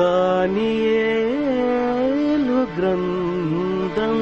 దానియేలు 0.00 2.60
గ్రంథం. 2.78 4.18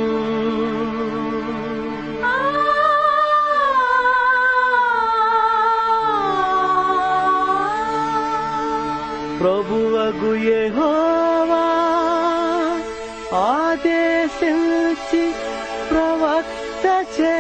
ప్రభువగు 9.41 10.31
యెహోవా 10.35 11.67
ఆదేశించి 13.39 15.25
ప్రవక్త 15.91 16.85
చే 17.17 17.37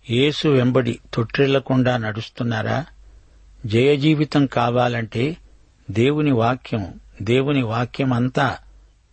యేసు 0.09 0.47
వెంబడి 0.47 0.99
తొట్టిల్లకుండా 1.13 1.97
నడుస్తున్నారా? 1.97 2.85
జయ 3.65 3.95
జీవితం 3.95 4.45
కావాలంటే 4.45 5.37
దేవుని 5.91 6.31
వాక్యం 6.31 6.93
దేవుని 7.21 7.63
వాక్యం 7.63 8.13
అంతా 8.13 8.57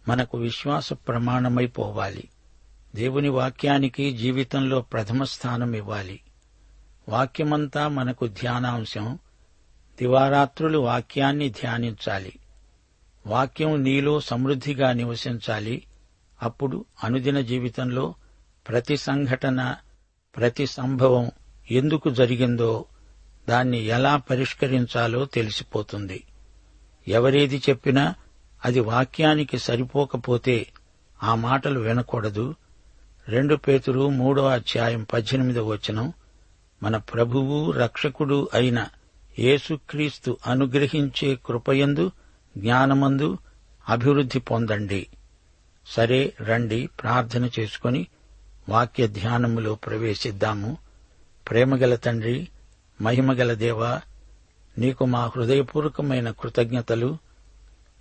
మనకు 0.09 0.39
విశ్వాస 0.39 0.93
ప్రమాణమైపోవాలి 0.93 2.25
దేవుని 2.95 3.29
వాక్యానికి 3.29 4.13
జీవితంలో 4.13 4.81
ప్రథమ 4.81 5.25
స్థానం 5.25 5.75
ఇవ్వాలి. 5.75 6.21
వాక్యమంతా 7.09 7.89
మనకు 7.89 8.27
ధ్యానాంశం. 8.27 9.19
దివారాత్రులు 9.99 10.79
వాక్యాన్ని 10.79 11.51
ధ్యానించాలి. 11.51 12.33
వాక్యం 13.27 13.83
నీలో 13.83 14.21
సమృద్ధిగా 14.21 14.93
నివసించాలి. 14.93 15.87
అప్పుడు 16.43 16.85
అనుదిన 17.05 17.41
జీవితంలో 17.41 18.15
ప్రతి 18.69 18.97
సంఘటన 18.97 19.77
ప్రతి 20.37 20.67
సంభవం 20.67 21.31
ఎందుకు 21.71 22.11
జరిగిందో 22.11 22.85
దాన్ని 23.49 23.79
ఎలా 23.79 24.17
పరిష్కరించాలో 24.17 25.25
తెలిసిపోతుంది. 25.25 26.25
ఎవరేది 27.09 27.63
చెప్పినా 27.71 28.15
అది 28.65 28.81
వాక్యానికి 28.81 29.59
సరిపోకపోతే 29.59 30.67
ఆ 31.23 31.35
మాటలు 31.35 31.81
వినకూడదు. 31.81 32.55
రెండు 33.29 33.55
పేతురు 33.55 34.09
మూడో 34.09 34.47
అధ్యాయం 34.47 35.07
పద్దెనిమిదో 35.13 35.67
వచనం. 35.67 36.13
మన 36.83 36.97
ప్రభువు 36.97 37.71
రక్షకుడు 37.71 38.49
అయిన 38.55 38.87
యేసుక్రీస్తు 39.39 40.37
అనుగ్రహించే 40.47 41.39
కృపయందు 41.47 42.11
జ్ఞానమందు 42.59 43.39
అభివృద్ధి 43.89 44.41
పొందండి. 44.41 45.07
సరే 45.87 46.33
రండి 46.41 46.89
ప్రార్థన 47.03 47.51
చేసుకొని 47.61 48.07
వాక్య 48.69 49.07
ధ్యానములో 49.07 49.75
ప్రవేశిద్దాము. 49.75 50.77
ప్రేమగల 51.51 51.95
తండ్రి 51.95 52.49
మహిమగల 53.03 53.53
దేవా 53.53 54.01
నీకు 54.79 55.05
మా 55.05 55.31
హృదయపూర్వకమైన 55.37 56.31
కృతజ్ఞతలు. 56.31 57.19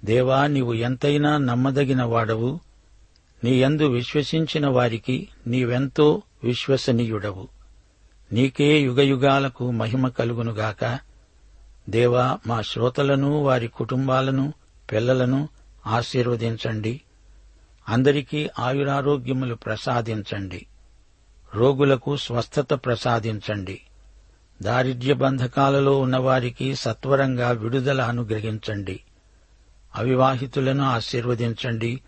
దేవా 0.06 0.48
నీవు 0.48 0.74
ఎంతైనా 0.74 1.38
నమ్మదగిన 1.38 2.04
వాడవు. 2.04 2.60
నీయందు 3.44 3.84
విశ్వసించిన 3.84 4.68
వారికి 4.68 5.28
నీవెంతో 5.48 6.22
విశ్వసనీయుడవు. 6.44 7.48
నీకే 8.34 8.80
యుగయుగాలకు 8.80 9.72
మహిమ 9.72 10.08
కలుగునుగాక. 10.08 11.00
దేవా 11.90 12.40
మా 12.48 12.62
శ్రోతలను 12.62 13.44
వారి 13.44 13.68
కుటుంబాలను 13.68 14.54
పిల్లలను 14.92 15.50
ఆశీర్వదించండి. 15.88 17.02
అందరికీ 17.90 18.50
ఆయురారోగ్యములు 18.60 19.56
ప్రసాదించండి. 19.56 20.66
రోగులకు 21.56 22.18
స్వస్థత 22.18 22.74
ప్రసాదించండి. 22.74 23.82
దారిద్ర్య 24.62 25.14
బంధకాలలో 25.14 26.00
ఉన్నవారికి 26.00 26.76
సత్వరంగా 26.76 27.52
విడుదల 27.52 28.02
అనుగ్రహించండి. 28.02 29.00
అవివాహితులను 29.96 30.84
ఆశీర్వదించండి. 30.84 32.02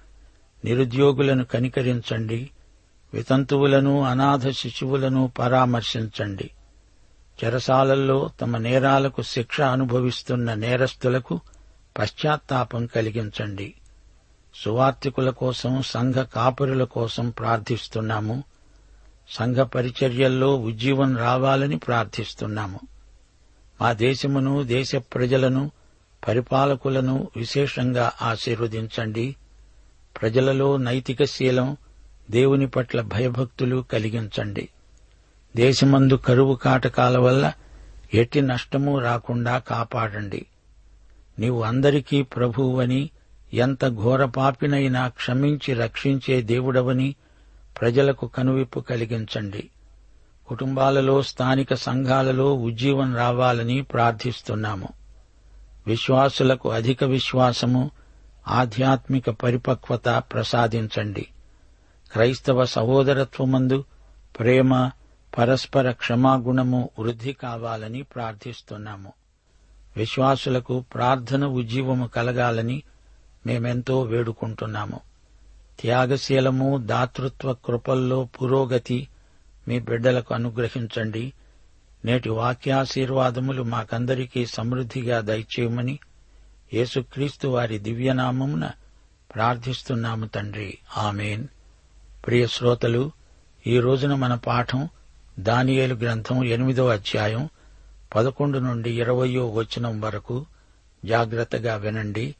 నిరుద్యోగులను 0.65 1.45
కనికరించండి. 1.45 2.49
వితంతువులను 3.13 4.01
అనాథ 4.01 4.49
శిశువులను 4.49 5.31
పరామర్శించండి. 5.39 6.51
చెరసాలల్లో 7.43 8.29
తమ 8.41 8.57
నేరాలకు 8.57 9.21
శిక్ష 9.21 9.61
అనుభవిస్తున్న 9.61 10.53
నేరస్తులకు 10.53 11.39
పశ్చాత్తాపం 11.99 12.85
కలిగించండి. 12.85 13.73
సువార్తికుల 14.55 15.29
కోసం 15.29 15.81
సంఘ 15.81 16.13
కాపురుల 16.13 16.83
కోసం 16.83 17.29
ప్రార్థిస్తున్నాము. 17.29 18.43
సంఘ 19.29 19.55
పరిచర్యల్లో 19.55 20.55
ఉజ్జీవం 20.55 21.17
రావాలని 21.17 21.77
ప్రార్థిస్తున్నాము. 21.77 22.79
మా 23.81 23.93
దేశమును 23.93 24.63
దేశ 24.63 24.95
ప్రజలను 24.95 25.71
పరిపాలకులను 26.27 27.27
విశేషంగా 27.37 28.11
ఆశీర్వదించండి. 28.21 29.35
ప్రజలలో 30.21 30.77
నైతిక 30.77 31.23
శీలం 31.23 31.77
దేవుని 32.31 32.67
పట్ల 32.67 33.01
భయభక్తులు 33.01 33.85
కలిగించండి. 33.93 34.69
దేశమందు 35.55 36.13
కరువు 36.13 36.55
కాటకాల 36.55 37.17
వల్ల 37.17 37.53
ఎట్టి 38.13 38.41
నష్టము 38.41 38.99
రాకుండా 38.99 39.57
కాపాడండి. 39.57 40.45
నీవు 41.39 41.63
అందరికీ 41.63 42.21
ప్రభువని 42.21 43.09
ఎంత 43.53 43.87
ఘోరపాపినైనా 43.87 45.07
క్షమించి 45.07 45.73
రక్షించే 45.73 46.41
దేవుడవని 46.41 47.15
ప్రజలకు 47.81 48.27
కనువిప్పు 48.27 48.79
కలిగించండి. 48.79 49.69
కుటుంబాలలో 50.47 51.21
స్థానిక 51.21 51.73
సంఘాలలో 51.73 52.53
ఉజ్జీవం 52.53 53.15
రావాలని 53.15 53.81
ప్రార్థిస్తున్నాము. 53.81 54.87
విశ్వాసులకు 55.87 56.71
అధిక 56.71 57.03
విశ్వాసము 57.03 57.91
ఆధ్యాత్మిక 58.47 59.29
పరిపక్వత 59.29 60.09
ప్రసాదించండి. 60.09 61.27
క్రైస్తవ 62.11 62.65
సహోదరత్వమందు 62.65 63.83
ప్రేమ 64.39 64.91
పరస్పర 65.37 65.91
క్షమాగుణము 65.91 66.89
వృద్ధి 66.99 67.33
కావాలని 67.33 68.03
ప్రార్థిస్తున్నాము. 68.03 69.13
విశ్వాసులకు 69.97 70.85
ప్రార్థన 70.93 71.45
ఉజ్జీవము 71.45 72.07
కలగాలని 72.07 72.83
మేమెంతో 73.45 74.01
వేడుకుంటున్నాము. 74.01 74.99
త్యాగశీలము 75.79 76.77
దాతృత్వ 76.77 77.53
కృపల్లో 77.53 78.23
పురోగతి 78.23 79.07
మీ 79.67 79.79
బిడ్డలకు 79.79 80.33
అనుగ్రహించండి. 80.33 81.33
నేటి 82.05 82.29
వాక్యాశీర్వాదములు 82.29 83.63
మాకందరికీ 83.63 84.45
సమృద్ధిగా 84.45 85.19
దయచేయమని 85.19 85.99
యేసుక్రీస్తు 86.73 87.47
వారి 87.47 87.79
దివ్యనామమున 87.79 88.71
ప్రార్థిస్తున్నాము 89.35 90.25
తండ్రి. 90.25 90.77
ఆమెన్. 90.97 91.47
ప్రియ 92.25 92.47
శ్రోతలు 92.47 93.11
ఈ 93.67 93.79
రోజున 93.79 94.15
మన 94.15 94.35
పాఠం 94.35 94.89
దానియేలు 95.39 95.95
గ్రంథం 95.95 96.43
ఎనిమిదో 96.43 96.87
అధ్యాయం 96.87 97.49
పదకొండు 98.15 98.59
నుండి 98.59 98.99
ఇరవయో 98.99 99.49
వచనం 99.49 100.01
వరకు 100.01 100.45
జాగ్రత్తగా 101.05 101.75
వినండి. 101.75 102.35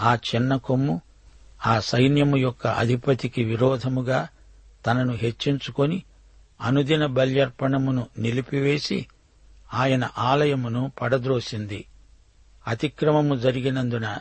ఆ 0.00 0.14
చిన్న 0.14 0.56
కొమ్ము 0.56 1.00
ఆ 1.66 1.80
సైన్యము 1.80 2.36
యొక్క 2.36 2.66
అధిపతికి 2.66 3.44
విరోధముగా 3.44 4.28
తనను 4.86 5.12
హెచ్చించుకొని 5.12 6.02
అనుదిన 6.60 7.06
బల్యర్పణమును 7.06 8.06
నిలిపివేసి 8.18 9.06
ఆయన 9.74 10.08
ఆలయమును 10.18 10.92
పడద్రోసింది. 11.02 11.84
అతిక్రమము 12.66 13.34
జరిగినందున 13.34 14.18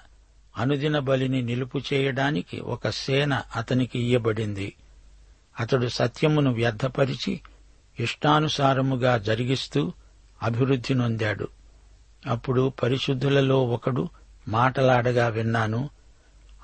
అనుదిన 0.57 0.99
బలిని 0.99 1.41
నిలుపు 1.41 1.81
చేయడానికి 1.93 2.59
ఒక 2.59 2.89
సేన 2.89 3.41
అతనికి 3.55 3.99
ఇయ్యబడింది. 3.99 4.73
అతడు 5.59 5.87
సత్యమును 5.87 6.53
వ్యర్థపరిచి 6.53 7.41
ఇష్టానుసారముగా 7.99 9.17
జరిగిస్తూ 9.17 9.93
అభివృద్ధి 10.43 10.93
నొందాడు. 10.93 11.47
అప్పుడు 12.27 12.73
పరిశుద్ధులలో 12.83 13.63
ఒకడు 13.63 14.09
మాటలాడగా 14.47 15.27
విన్నాను. 15.27 15.89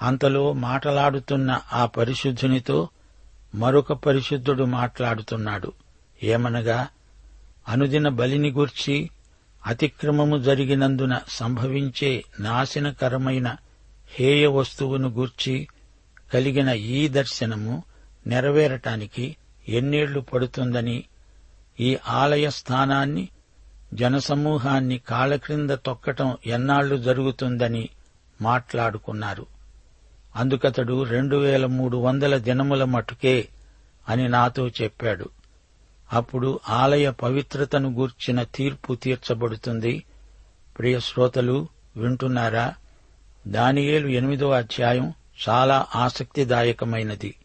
అంతలో 0.01 0.53
మాటలాడుతున్న 0.53 1.61
ఆ 1.73 1.85
పరిశుద్ధునితో 1.85 2.89
మరొక 3.55 3.93
పరిశుద్ధుడు 3.93 4.63
మాట్లాడుతున్నాడు. 4.63 5.73
ఏమనగా 6.23 6.87
అనుదిన 7.67 8.09
బలిని 8.09 8.51
గూర్చి 8.51 9.09
అతిక్రమము 9.65 10.37
జరిగినందున 10.37 11.19
సంభవించే 11.27 12.23
నాశనకరమైన 12.39 13.57
హేయ 14.09 14.47
వస్తువును 14.47 15.09
గూర్చి 15.09 15.67
కలిగిన 16.33 16.69
ఈ 16.69 17.07
దర్శనము 17.07 17.83
నెరవేరటానికి 18.27 19.35
ఎన్నేళ్ళు 19.69 20.19
పడుతుందని 20.19 21.03
ఈ 21.79 21.97
ఆలయ 22.07 22.49
స్థానాన్ని 22.49 23.29
జనసమూహాన్ని 23.93 24.97
కాళ్ళక్రింద 24.97 25.69
తొక్కటం 25.69 26.37
ఎన్నాళ్ళు 26.45 26.95
జరుగుతుందని 26.95 27.89
మాట్లాడుకున్నారు. 28.41 29.45
అందుకతడు 30.35 31.03
రెండు 31.03 31.35
వేల 31.35 31.65
మూడు 31.65 31.97
వందల 31.97 32.37
దినముల 32.37 32.83
మటుకే 32.83 33.47
అని 34.09 34.29
నాతో 34.29 34.67
చెప్పాడు. 34.67 35.29
అప్పుడు 36.13 36.59
ఆలయ 36.69 37.11
పవిత్రతను 37.11 37.93
గూర్చిన 37.93 38.43
తీర్పు 38.43 38.95
తీర్చబడుతుంది. 38.95 40.03
ప్రియ 40.79 40.99
శ్రోతలు 40.99 41.67
వింటున్నారా? 41.97 42.73
దానియేలు 43.47 44.07
ఎనిమిదో 44.07 44.51
అధ్యాయం 44.51 45.13
చాలా 45.49 45.85
ఆసక్తిదాయకమైనది. 45.95 47.35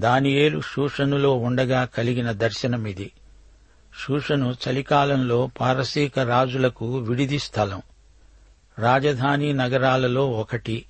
దానియేలు 0.00 0.60
శూషనులో 0.60 1.36
ఉండగా 1.36 1.84
కలిగిన 1.84 2.32
దర్శనమిది. 2.32 3.12
శూషను 4.06 4.56
చలికాలంలో 4.68 5.50
పారసీక 5.60 6.18
రాజులకు 6.18 6.98
విడిది 6.98 7.38
స్థలం. 7.38 7.82
రాజధాని 8.78 9.52
నగరాలలో 9.52 10.30
ఒకటి. 10.30 10.84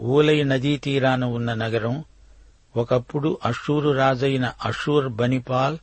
ఊలై 0.00 0.42
నదీ 0.42 0.76
తీరాన 0.76 1.24
ఉన్న 1.24 1.54
నగరం 1.54 2.04
ఒకప్పుడు 2.76 3.38
అషూరు 3.44 3.90
రాజైన 3.90 4.52
అషూర్ 4.64 5.08
బనిపాల్ 5.08 5.78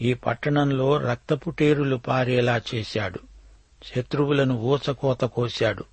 ఈ 0.00 0.14
పట్టణంలో 0.14 0.96
రక్తపుటేరులు 0.96 1.96
పారేలా 1.96 2.60
చేశాడు. 2.74 3.20
శత్రువులను 3.84 4.54
ఊచకోత 4.54 5.20
కోశాడు. 5.20 5.84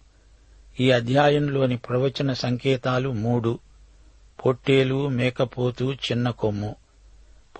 ఈ 0.79 0.91
అధ్యాయంలోని 0.91 1.77
ప్రవచన 1.77 2.33
సంకేతాలు 2.33 3.11
మూడు. 3.11 3.59
పొట్టేలు 4.45 5.07
మేకపోతు 5.07 5.83
చిన్న 5.83 6.29
కొమ్ము. 6.29 6.75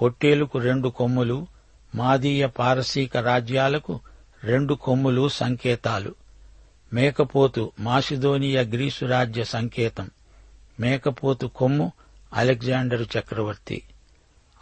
పొట్టేలుకు 0.02 0.60
రెండు 0.60 0.90
కొమ్ములు 0.90 1.48
మాదీయ 1.96 2.48
పారసీక 2.48 3.18
రాజ్యాలకు 3.18 4.00
రెండు 4.44 4.74
కొమ్ములు 4.74 5.30
సంకేతాలు. 5.30 6.16
మేకపోతు 6.94 7.72
మాసిదోనియ 7.80 8.62
గ్రీసు 8.62 9.06
రాజ్య 9.06 9.44
సంకేతం. 9.44 10.10
మేకపోతు 10.80 11.48
కొమ్ము 11.48 11.92
అలెగ్జాండరు 12.34 13.06
చక్రవర్తి. 13.20 13.84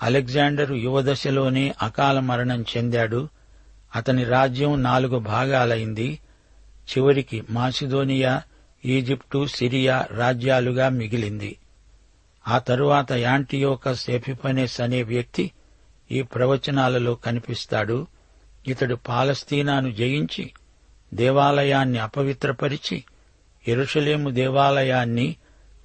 అలెగ్జాండరు 0.04 0.76
యువదశలోనే 0.76 1.74
అకాల 1.82 2.20
మరణం 2.20 2.62
చెందాడు. 2.62 3.30
అతని 3.96 4.24
రాజ్యం 4.24 4.84
నాలుగు 4.84 5.20
భాగాలైంది. 5.20 6.20
చివరికి 6.92 7.44
మాసిదోనియా 7.50 8.42
ఈజిప్టు 8.86 9.46
సిరియా 9.46 10.08
రాజ్యాలుగా 10.12 10.90
మిగిలింది. 10.90 11.58
ఆ 12.48 12.58
తరువాత 12.58 13.12
యాంటియోకస్ 13.12 14.10
ఎపిఫనెస్ 14.10 14.82
అనే 14.82 15.04
వ్యక్తి 15.04 15.52
ఈ 16.12 16.22
ప్రవచనాలలో 16.22 17.16
కనిపిస్తాడు. 17.16 18.08
ఇతడు 18.68 18.96
పాలస్తీనాను 18.96 19.92
జయించి 19.92 20.52
దేవాలయాన్ని 21.14 22.00
అపవిత్రపరిచి 22.00 23.04
ఎరుషలేము 23.68 24.30
దేవాలయాన్ని 24.30 25.36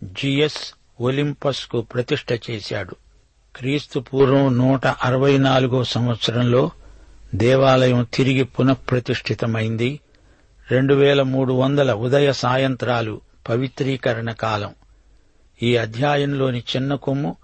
జిఎస్ 0.04 0.74
ఒలింపస్కు 1.00 1.80
ప్రతిష్ట 1.80 2.50
చేశాడు. 2.50 2.96
క్రీస్తు 3.56 4.00
పూర్వం 4.00 4.58
నూట 4.58 4.86
అరవై 4.86 5.38
నాలుగో 5.38 5.84
సంవత్సరంలో 5.84 6.70
దేవాలయం 7.34 8.06
తిరిగి 8.14 8.44
పునఃప్రతిష్ఠితమైంది. 8.44 10.00
రెండు 10.70 10.94
వేల 10.94 11.22
మూడు 11.22 11.52
వందల 11.52 11.92
ఉదయ 11.92 12.32
సాయంత్రాలు 12.32 13.20
పవిత్రీకరణ 13.48 14.32
కాలం. 14.32 14.74
ఈ 15.62 15.76
అధ్యాయంలోని 15.76 16.58
చిన్న 16.58 16.94
కొమ్ము 16.94 17.36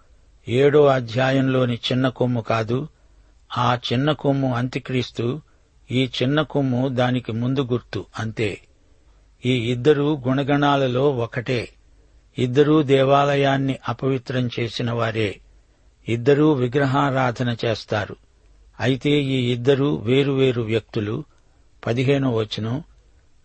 ఏడో 0.48 0.86
అధ్యాయంలోని 0.86 1.74
చిన్న 1.74 2.08
కొమ్ము 2.08 2.40
కాదు. 2.40 2.88
ఆ 3.58 3.78
చిన్న 3.92 4.12
కొమ్ము 4.12 4.54
అంత్యక్రీస్తు 4.54 5.40
ఈ 5.90 6.10
చిన్న 6.22 6.42
కొమ్ము 6.42 6.88
దానికి 6.88 7.32
ముందు 7.32 7.60
గుర్తు 7.60 8.04
అంతే. 8.18 8.60
ఈ 9.46 9.50
ఇద్దరు 9.50 10.22
గుణగణాలలో 10.28 11.10
ఒకటే. 11.10 11.68
ఇద్దరూ 12.38 12.82
దేవాలయాన్ని 12.82 13.78
అపవిత్రం 13.88 14.50
చేసిన 14.60 14.90
వారే. 14.90 15.40
ఇద్దరూ 16.08 16.52
విగ్రహారాధన 16.52 17.56
చేస్తారు. 17.64 18.16
అయితే 18.80 19.10
ఈ 19.10 19.52
ఇద్దరూ 19.52 19.96
వేరువేరు 19.96 20.62
వ్యక్తులు. 20.62 21.24
పదిహేనో 21.86 22.30
వచనం 22.30 22.82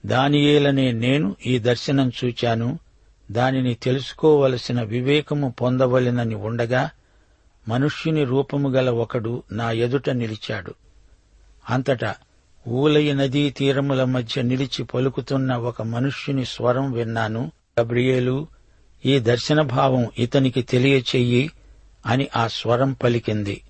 దానియేలనే 0.06 0.92
నేను 0.92 1.36
ఈ 1.46 1.60
దర్శనం 1.60 2.12
చూచాను. 2.26 2.80
దానిని 3.32 3.74
తెలుసుకోవలసిన 3.74 4.82
వివేకము 4.82 5.56
పొందవలెనని 5.62 6.36
ఉండగా 6.36 6.90
మనుష్యుని 7.68 8.24
రూపము 8.24 8.70
గల 8.70 8.90
ఒకడు 8.90 9.44
నా 9.52 9.72
ఎదుట 9.72 10.10
నిలిచాడు. 10.10 10.74
అంతటా 11.70 12.16
ఊలయ 12.68 13.14
నదీ 13.14 13.50
తీరముల 13.50 14.04
మధ్య 14.04 14.42
నిలిచి 14.42 14.84
పలుకుతున్న 14.84 15.56
ఒక 15.56 15.82
మనుష్యుని 15.82 16.46
స్వరం 16.46 16.92
విన్నాను. 16.92 17.52
గబ్రియేలు 17.80 18.48
ఈ 19.06 19.20
దర్శన 19.20 19.62
భావం 19.62 20.10
ఇతనికి 20.18 20.62
తెలియచెయ్యి 20.62 21.52
అని 22.06 22.28
ఆ 22.36 22.48
స్వరం 22.48 22.94
పలికింది. 22.94 23.62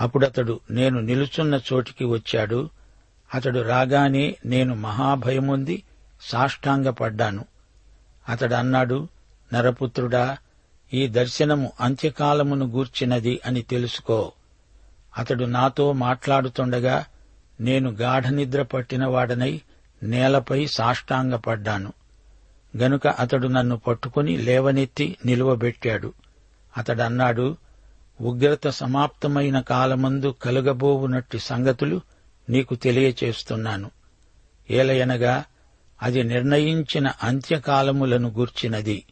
అప్పుడతడు 0.00 0.60
నేను 0.70 1.00
నిలుచున్న 1.00 1.60
చోటికి 1.72 2.04
వచ్చాడు. 2.04 2.70
అతడు 3.34 3.60
రాగానే 3.60 4.36
నేను 4.46 4.74
మహాభయముంది 4.74 5.82
సాష్టాంగపడ్డాను. 6.20 7.44
అతడు 8.28 8.54
అన్నాడు 8.54 9.08
నరపుత్రుడా 9.54 10.36
ఈ 10.94 11.06
దర్శనము 11.06 11.72
అంత్యకాలమును 11.80 12.66
గూర్చినది 12.66 13.40
అని 13.46 13.62
తెలుసుకో. 13.62 14.32
అతడు 15.18 15.44
నాతో 15.44 15.92
మాట్లాడుతుండగా 15.92 17.04
నేను 17.60 17.90
గాఢనిద్ర 17.90 18.62
పట్టినవాడనై 18.62 19.60
నేలపై 20.02 20.66
సాష్టాంగపడ్డాను. 20.66 21.92
గనుక 22.76 23.06
అతడు 23.06 23.48
నన్ను 23.48 23.76
పట్టుకుని 23.76 24.36
లేవనెత్తి 24.36 25.16
నిలువబెట్టాడు. 25.26 26.12
అతడన్నాడు 26.76 27.56
ఉగ్రత 28.20 28.68
సమాప్తమైన 28.68 29.60
కాలమందు 29.60 30.34
కలుగబోవునట్టి 30.42 31.38
సంగతులు 31.38 32.00
నీకు 32.50 32.74
తెలియచేస్తున్నాను. 32.74 33.90
ఏలయనగా 34.70 35.44
అది 36.02 36.22
నిర్ణయించిన 36.22 37.12
అంత్యకాలములను 37.22 38.28
గూర్చినది. 38.28 39.04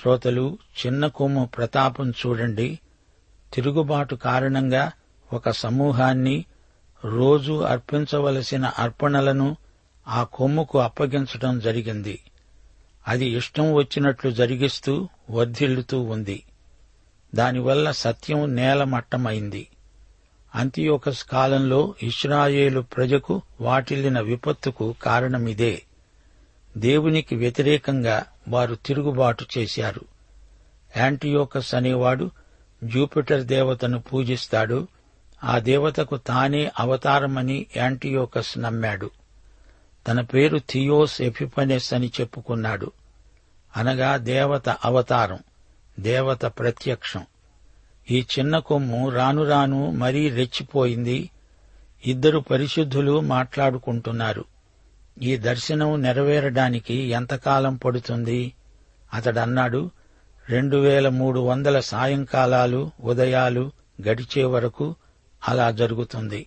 శ్రోతలు 0.00 0.58
చిన్న 0.86 1.06
కొమ్ము 1.06 1.50
ప్రతాపం 1.56 2.10
చూడండి. 2.10 2.78
తిరుగుబాటు 3.54 4.14
కారణంగా 4.14 4.92
ఒక 5.32 5.50
సమూహాన్ని 5.50 6.44
రోజూ 7.04 7.60
అర్పించవలసిన 7.60 8.64
అర్పణలను 8.78 9.56
ఆ 10.08 10.22
కొమ్ముకు 10.22 10.78
అప్పగించటం 10.78 11.58
జరిగింది. 11.58 12.20
అది 13.08 13.26
ఇష్టం 13.26 13.72
వచ్చినట్లు 13.72 14.30
జరిగిస్తూ 14.30 15.08
వర్ధిల్లుతూ 15.30 16.00
ఉంది. 16.00 16.42
దానివల్ల 17.34 17.90
సత్యం 17.90 18.56
నేలమట్టమైంది 18.56 19.68
అంతియోకస్ 20.54 21.24
కాలంలో 21.24 21.94
ఇస్రాయేలు 22.02 22.80
ప్రజకు 22.80 23.42
వాటిల్లిన 23.60 24.20
విపత్తుకు 24.20 24.94
కారణమిదే. 25.02 25.82
దేవునికి 26.76 27.36
వ్యతిరేకంగా 27.36 28.24
వారు 28.48 28.74
తిరుగుబాటు 28.74 29.44
చేశారు. 29.58 30.00
యాంటియోకస్ 30.96 31.74
అనేవాడు 31.74 32.30
జూపిటర్ 32.84 33.44
దేవతను 33.44 34.00
పూజిస్తాడు. 34.00 34.88
ఆ 35.44 35.58
దేవతకు 35.58 36.16
తానే 36.16 36.70
అవతారమని 36.80 37.66
యాంటియోకస్ 37.76 38.58
నమ్మాడు. 38.58 39.10
తన 40.08 40.20
పేరు 40.20 40.58
థియోస్ 40.70 41.22
ఎఫిపనెస్ 41.22 41.94
అని 41.94 42.12
చెప్పుకున్నాడు. 42.20 42.92
అనగా 43.78 44.16
దేవత 44.16 44.68
అవతారం 44.68 45.38
దేవత 46.00 46.44
ప్రత్యక్షం. 46.46 47.26
ఈ 48.10 48.26
చిన్న 48.38 48.58
కొమ్ము 48.58 49.10
రాను 49.10 49.44
రాను 49.44 49.90
మరీ 49.90 50.30
రెచ్చిపోయింది. 50.30 51.30
ఇద్దరు 52.06 52.38
పరిశుద్ధులు 52.38 53.20
మాట్లాడుకుంటున్నారు. 53.20 54.44
ఈ 55.22 55.36
దర్శనం 55.36 56.02
నెరవేరడానికి 56.02 56.94
ఎంతకాలం 56.94 57.76
పడుతుంది? 57.76 58.52
అతడన్నాడు 59.14 59.90
రెండు 60.48 60.76
వేల 60.76 61.08
మూడు 61.08 61.40
వందల 61.40 61.80
సాయంకాలాలు 61.80 62.90
ఉదయాలు 63.00 63.72
గడిచే 64.08 64.44
వరకు 64.44 64.94
అలా 65.48 65.70
జరుగుతుంది. 65.70 66.46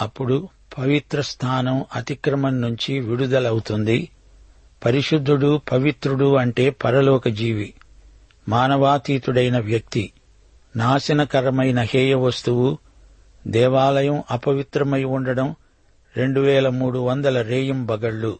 అప్పుడు 0.00 0.48
పవిత్ర 0.78 1.20
స్థానం 1.20 1.84
అతిక్రమం 1.94 2.60
నుంచి 2.60 3.00
విడుదలవుతుంది. 3.00 4.08
పరిశుద్ధుడు 4.84 5.60
పవిత్రుడు 5.72 6.36
అంటే 6.36 6.70
పరలోక 6.70 7.28
జీవి 7.28 7.74
మానవాతీతుడైన 8.48 9.58
వ్యక్తి 9.58 10.12
నాశనకరమైన 10.76 11.80
హేయ 11.80 12.14
వస్తువు 12.14 12.78
దేవాలయం 13.46 14.22
అపవిత్రమై 14.30 15.04
ఉండడం 15.04 15.54
రెండు 16.16 16.40
వేల 16.40 16.68
మూడు 16.68 16.98
వందల 16.98 17.42
రేయింబగళ్ళు 17.42 18.38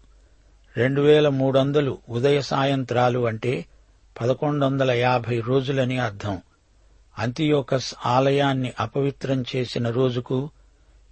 రెండు 0.76 1.00
వేల 1.00 1.28
మూడు 1.28 1.58
వందలు 1.58 1.98
ఉదయ 2.08 2.40
సాయంత్రాలు 2.40 3.26
అంటే 3.26 3.64
పదకొండు 4.20 4.66
వందల 4.66 4.90
యాభై 4.90 5.40
రోజులని 5.40 5.98
అర్థం. 5.98 6.42
అంతియోకస్ 7.18 7.94
ఆలయాన్ని 8.06 8.72
అపవిత్రం 8.80 9.44
చేసిన 9.56 9.90
రోజుకు 9.90 10.50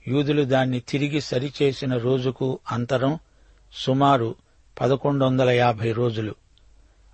యూదులు 0.09 0.45
దాన్ని 0.45 0.81
తిరిగి 0.81 1.21
సరిచేసిన 1.21 1.97
రోజుకు 1.97 2.59
అంతరం 2.73 3.19
సుమారు 3.73 4.35
పదకొండు 4.81 5.25
వందల 5.25 5.51
యాభై 5.51 5.93
రోజులు. 5.93 6.35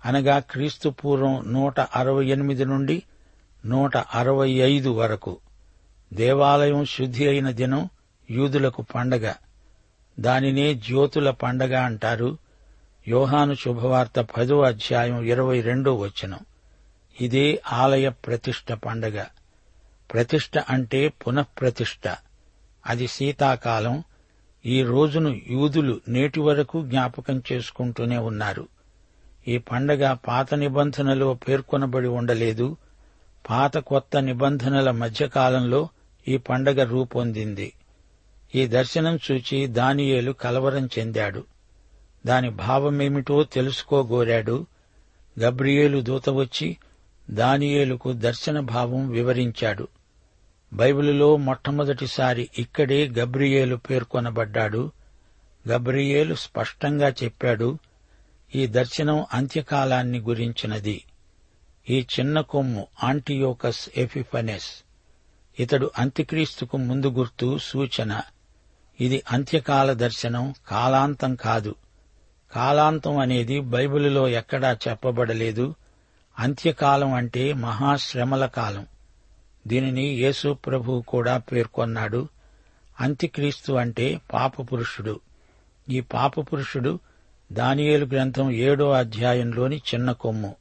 అనగా 0.05 0.39
క్రీస్తు 0.39 0.89
పూర్వం 0.89 1.53
నూట 1.53 1.79
అరవై 1.79 2.25
ఎనిమిది 2.25 2.65
నుండి 2.65 3.03
నూట 3.65 3.97
అరవై 3.97 4.49
ఐదు 4.49 4.89
వరకు. 4.89 5.37
దేవాలయం 6.13 6.85
శుద్ధి 6.85 7.27
అయిన 7.27 7.51
దినం 7.51 7.89
యూదులకు 8.31 8.81
పండగ. 8.81 9.33
దానినే 10.19 10.73
జ్యోతుల 10.73 11.31
పండగ 11.31 11.79
అంటారు. 11.79 12.37
యోహాను 13.07 13.53
శుభవార్త 13.53 14.19
పదో 14.19 14.61
అధ్యాయం 14.61 15.21
ఇరవై 15.21 15.61
రెండో 15.61 15.95
వచనం. 15.95 16.39
ఇదే 17.21 17.61
ఆలయ 17.71 18.09
ప్రతిష్ట 18.09 18.73
పండగ. 18.73 19.23
ప్రతిష్ట 20.13 20.57
అంటే 20.57 21.07
పునఃప్రతిష్ట. 21.07 22.17
అది 22.87 23.07
శీతాకాలం 23.07 24.03
ఈ 24.67 24.83
రోజును 24.83 25.41
యూదులు 25.49 26.01
నేటి 26.07 26.39
వరకు 26.39 26.85
జ్ఞాపకం 26.85 27.43
చేసుకుంటూనే 27.51 28.17
ఉన్నారు. 28.17 28.67
ఈ 29.47 29.57
పండగ 29.57 30.13
పాత 30.13 30.53
నిబంధనలో 30.53 31.33
పేర్కొనబడి 31.33 32.07
ఉండలేదు. 32.07 32.77
పాత 33.49 33.77
కొత్త 33.77 34.17
నిబంధనల 34.17 34.91
మధ్యకాలంలో 34.91 35.89
ఈ 36.27 36.37
పండగ 36.37 36.83
రూపొందింది. 36.83 37.73
ఈ 38.55 38.67
దర్శనం 38.67 39.19
చూచి 39.31 39.67
దానియేలు 39.67 40.31
కలవరం 40.31 40.89
చెందాడు. 40.99 41.43
దాని 42.25 42.49
భావమేమిటో 42.49 43.43
తెలుసుకోగోరాడు. 43.43 44.65
గబ్రియేలు 45.39 46.01
దూత 46.01 46.29
వచ్చి 46.29 46.77
దానియేలుకు 47.29 48.13
దర్శన 48.13 48.59
భావం 48.59 49.09
వివరించాడు. 49.09 49.87
బైబిలులో 50.73 51.37
మొట్టమొదటిసారి 51.37 52.49
ఇక్కడే 52.57 53.07
గబ్రియేలు 53.07 53.75
పేర్కొనబడ్డాడు. 53.75 54.91
గబ్రియేలు 55.67 56.35
స్పష్టంగా 56.35 57.09
చెప్పాడు 57.09 57.79
ఈ 58.55 58.67
దర్శనం 58.67 59.25
అంత్యకాలాన్ని 59.33 60.19
గురించినది. 60.19 61.03
ఈ 61.89 62.07
చిన్న 62.19 62.41
కొమ్ము 62.41 62.87
ఆంటియోకస్ 63.03 63.89
ఎఫిఫనెస్ 63.97 64.83
ఇతడు 65.59 65.91
అంత్యక్రీస్తుకు 65.97 66.77
ముందు 66.77 67.09
గుర్తు 67.09 67.57
సూచన. 67.57 68.21
ఇది 69.01 69.23
అంత్యకాల 69.31 69.93
దర్శనం 69.93 70.53
కాలాంతం 70.67 71.35
కాదు. 71.35 71.75
కాలాంతం 72.55 73.17
అనేది 73.17 73.59
బైబిలులో 73.59 74.27
ఎక్కడా 74.27 74.77
చెప్పబడలేదు. 74.87 75.75
అంత్యకాలం 76.39 77.13
అంటే 77.13 77.53
మహాశ్రమల 77.53 78.45
కాలం. 78.45 78.85
దీనిని 79.67 80.03
యేసు 80.03 80.53
ప్రభు 80.53 81.03
కూడా 81.07 81.37
పేర్కొన్నాడు. 81.37 82.27
అంత్యక్రీస్తు 82.99 83.73
అంటే 83.73 84.21
పాపపురుషుడు. 84.33 85.19
ఈ 85.89 86.01
పాపపురుషుడు 86.01 86.99
దానియేలు 87.51 88.05
గ్రంథం 88.05 88.51
ఏడో 88.51 88.91
అధ్యాయంలోని 88.91 89.77
చిన్న 89.77 90.11
కొమ్ము. 90.11 90.55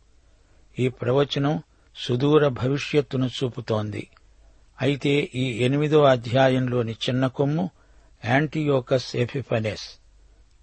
ఈ 0.78 0.88
ప్రవచనం 0.88 1.62
సుదూర 1.96 2.48
భవిష్యత్తును 2.48 3.26
చూపుతోంది. 3.26 4.08
అయితే 4.82 5.30
ఈ 5.34 5.64
ఎనిమిదో 5.64 6.02
అధ్యాయంలోని 6.02 6.92
చిన్న 6.92 7.26
కొమ్ము 7.26 7.70
యాంటీయోకస్ 8.24 9.16
ఎఫిఫనెస్ 9.16 10.00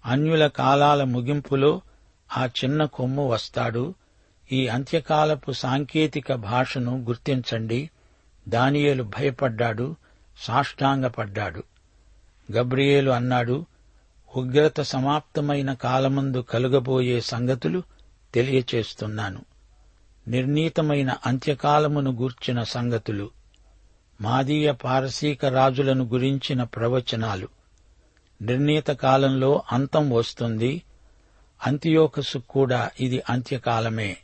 అన్యుల 0.06 0.46
కాలాల 0.46 1.04
ముగింపులో 1.04 1.80
ఆ 2.36 2.46
చిన్న 2.46 2.84
కొమ్ము 2.84 3.28
వస్తాడు. 3.28 3.94
ఈ 4.52 4.68
అంత్యకాలపు 4.68 5.52
సాంకేతిక 5.52 6.34
భాషను 6.34 7.04
గుర్తించండి. 7.04 7.90
దానియేలు 8.48 9.02
భయపడ్డాడు 9.02 9.96
సాష్టాంగపడ్డాడు. 10.38 11.62
గబ్రియేలు 12.52 13.10
అన్నాడు 13.10 13.66
ఉగ్రత 14.36 14.80
సమాప్తమైన 14.80 15.72
కాలమందు 15.72 16.38
కలుగబోయే 16.38 17.20
సంగతులు 17.20 17.82
తెలియచేస్తున్నాను. 18.34 19.44
నిర్ణీతమైన 20.28 21.16
అంత్యకాలమును 21.26 22.10
గూర్చిన 22.10 22.62
సంగతులు 22.62 23.30
మాదీయ 24.20 24.72
పారసీక 24.72 25.44
రాజులను 25.44 26.04
గురించిన 26.04 26.62
ప్రవచనాలు. 26.62 27.48
నిర్ణీత 28.42 28.86
కాలంలో 28.86 29.62
అంతం 29.72 30.10
వస్తుంది 30.10 30.82
అంత్యోకసు 31.66 32.38
కూడా 32.38 32.90
ఇది 33.00 33.22
అంత్యకాలమే. 33.30 34.16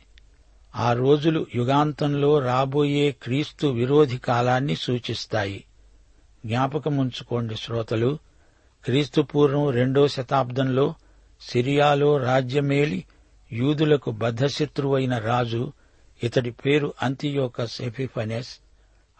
ఆ 0.75 0.93
రోజులు 0.93 1.45
యుగాంతంలో 1.55 2.39
రాబోయే 2.39 3.11
క్రీస్తు 3.11 3.67
విరోధి 3.67 4.17
కాలాన్ని 4.17 4.75
సూచిస్తాయి. 4.75 5.63
జ్ఞాపకముంచుకోండి 6.45 7.55
శ్రోతలు. 7.55 8.19
క్రీస్తు 8.85 9.21
పూర్వం 9.21 9.69
రెండో 9.69 10.07
శతాబ్దంలో 10.07 10.93
సిరియాలో 11.41 12.17
రాజ్యమేలి 12.17 13.05
యూదులకు 13.51 14.11
బద్ధశత్రువైన 14.11 15.17
రాజు 15.17 15.73
ఇతడి 16.23 16.51
పేరు 16.51 16.93
అంతియోక 17.01 17.65
సెఫిఫనెస్ 17.65 18.59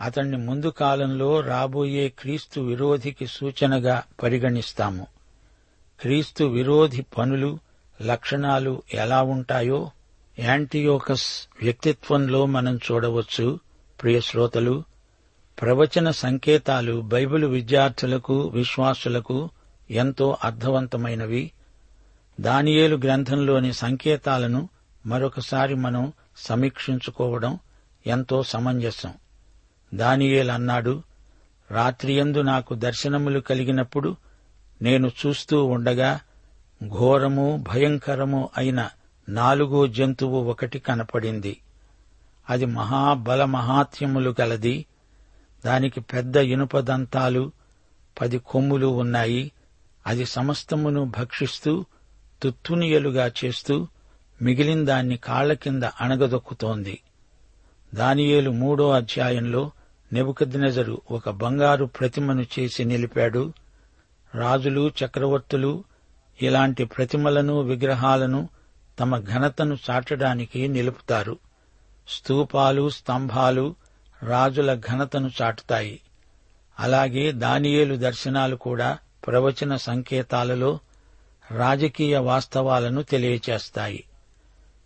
అతణ్ణి 0.01 0.37
ముందు 0.37 0.67
కాలంలో 0.67 1.39
రాబోయే 1.39 2.09
క్రీస్తు 2.09 2.61
విరోధికి 2.61 3.27
సూచనగా 3.27 4.03
పరిగణిస్తాము. 4.23 5.07
క్రీస్తు 6.01 6.43
విరోధి 6.43 7.01
పనులు 7.01 7.59
లక్షణాలు 8.01 8.83
ఎలా 8.93 9.21
ఉంటాయో 9.21 9.91
యాంటియోకస్ 10.41 11.47
వ్యక్తిత్వంలో 11.63 12.45
మనం 12.45 12.79
చూడవచ్చు. 12.91 13.59
ప్రియ 14.01 14.21
శ్రోతలు 14.21 14.83
ప్రవచన 15.61 16.11
సంకేతాలు 16.11 17.01
బైబిల్ 17.01 17.45
విద్యార్థులకు 17.45 18.41
విశ్వాసులకు 18.41 19.49
ఎంతో 19.91 20.37
అర్థవంతమైనవి. 20.43 21.51
దానియేలు 22.39 22.95
గ్రంథంలోని 22.95 23.73
సంకేతాలను 23.73 24.69
మరొకసారి 25.05 25.75
మనం 25.75 26.13
సమీక్షించుకోవడం 26.37 27.59
ఎంతో 28.07 28.43
సమంజసం. 28.43 29.13
దానియేలు 29.93 30.51
అన్నాడు 30.51 31.03
రాత్రియందు 31.71 32.41
నాకు 32.41 32.75
దర్శనములు 32.75 33.39
కలిగినప్పుడు 33.39 34.15
నేను 34.81 35.11
చూస్తూ 35.25 35.63
ఉండగా 35.65 36.19
ఘోరము 36.87 37.63
భయంకరము 37.67 38.49
అయిన 38.57 38.89
నాలుగో 39.29 39.87
జంతువు 39.87 40.43
ఒకటి 40.43 40.79
కనపడింది. 40.79 41.61
అది 42.49 42.65
మహాబల 42.65 43.45
మహాత్యములు 43.45 44.35
గలది. 44.41 44.85
దానికి 45.65 45.99
పెద్ద 45.99 46.37
ఇనుప 46.37 46.79
దంతాలు 46.79 47.51
పది 48.21 48.37
కొమ్ములు 48.37 48.87
ఉన్నాయి. 48.87 49.51
అది 50.07 50.25
సమస్తమును 50.25 51.11
భక్షిస్తూ 51.19 51.85
తుత్తునియలుగా 52.43 53.31
చేస్తూ 53.45 53.87
మిగిలిన 54.41 54.85
దాన్ని 54.85 55.17
కాళ్ళ 55.17 55.53
కింద 55.53 55.83
అణగదొక్కుతోంది. 55.83 56.99
దానియేలు 57.95 58.51
మూడో 58.51 58.91
అధ్యాయంలో 58.91 59.71
నెబుకద్నెజరు 60.13 61.01
ఒక 61.11 61.29
బంగారు 61.29 61.85
ప్రతిమను 61.85 62.45
చేసి 62.59 62.85
నిలిపాడు. 62.85 63.53
రాజులు 64.35 64.91
చక్రవర్తులు 65.05 65.83
ఇలాంటి 66.41 66.85
ప్రతిమలను 66.85 67.61
విగ్రహాలను 67.61 68.49
తమ 68.99 69.17
ఘనతను 69.17 69.77
చాటడానికి 69.89 70.67
నిలుపుతారు. 70.67 71.37
స్తూపాలు 72.07 72.89
స్తంభాలు 72.89 73.75
రాజుల 74.23 74.73
ఘనతను 74.73 75.31
చాటుతాయి. 75.41 76.01
అలాగే 76.79 77.31
దానియేలు 77.31 77.95
దర్శనాలు 77.95 78.55
కూడా 78.55 78.97
ప్రవచన 79.27 79.75
సంకేతాలలో 79.75 80.79
రాజకీయ 81.51 82.17
వాస్తవాలను 82.17 83.01
తెలియచేస్తాయి. 83.01 84.03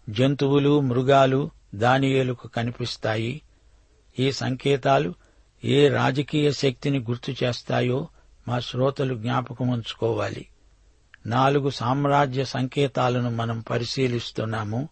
జంతువులు 0.10 0.80
మృగాలు 0.80 1.52
దానియేలుకు 1.76 2.48
కనిపిస్తాయి. 2.48 3.42
ఈ 4.20 4.32
సంకేతాలు 4.32 5.14
ఏ 5.66 5.88
రాజకీయ 5.90 6.52
శక్తిని 6.52 7.00
గుర్తు 7.00 7.36
చేస్తాయో 7.44 8.08
మా 8.48 8.60
శ్రోతలు 8.60 9.16
జ్ఞాపకం 9.16 9.68
ఉంచుకోవాలి. 9.68 10.48
నాలుగు 11.26 11.70
సామ్రాజ్య 11.70 12.46
సంకేతాలను 12.46 13.30
మనం 13.30 13.60
పరిశీలిస్తున్నాము. 13.60 14.90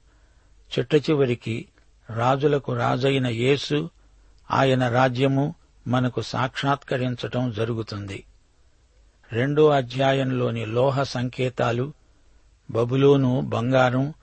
చిట్ట 0.80 0.96
చివరికి 0.96 1.66
రాజులకు 2.10 2.74
రాజైన 2.74 3.28
యేసు 3.28 3.90
ఆయన 4.52 4.88
రాజ్యము 4.90 5.56
మనకు 5.88 6.22
సాక్షాత్కరించటం 6.22 7.52
జరుగుతుంది. 7.52 8.26
రెండో 9.32 9.70
అధ్యాయంలోని 9.70 10.66
లోహ 10.66 11.04
సంకేతాలు 11.04 11.94
బబులోను 12.72 13.42
బంగారం 13.42 14.14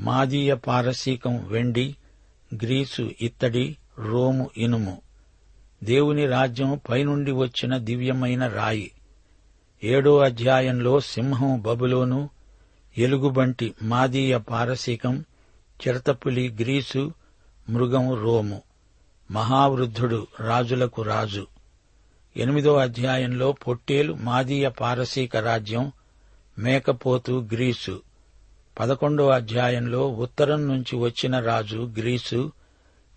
మాదీయ 0.00 0.54
పారసీకం 0.54 1.46
వెండి 1.46 1.96
గ్రీసు 2.54 3.10
ఇత్తడి 3.20 3.76
రోము 3.98 4.50
ఇనుము. 4.56 5.00
దేవుని 5.84 6.26
రాజ్యం 6.26 6.80
పైనుండి 6.90 7.32
వచ్చిన 7.32 7.76
దివ్యమైన 7.76 8.46
రాయి. 8.46 8.92
ఏడో 9.84 10.18
అధ్యాయంలో 10.18 11.00
సింహం 11.00 11.60
బబులోను 11.60 12.30
ఎలుగుబంటి 12.98 13.74
మాదీయ 13.82 14.38
పారసీకం 14.38 15.24
చిరతపులి 15.86 16.56
గ్రీసు 16.60 17.12
మృగం 17.68 18.14
రోము. 18.14 18.62
మహావృద్ధుడు 19.30 20.26
రాజులకు 20.40 21.02
రాజు. 21.02 21.46
ఎనిమిదో 22.36 22.76
అధ్యాయంలో 22.76 23.52
పొట్టేలు 23.52 24.12
మాదీయ 24.14 24.68
పారసీక 24.68 25.36
రాజ్యం 25.36 25.92
మేకపోతు 26.58 27.48
గ్రీసు. 27.52 28.02
పదకొండో 28.80 29.28
అధ్యాయంలో 29.28 30.08
ఉత్తరం 30.08 30.68
నుంచి 30.68 30.96
వచ్చిన 30.96 31.40
రాజు 31.40 31.90
గ్రీసు 31.98 32.52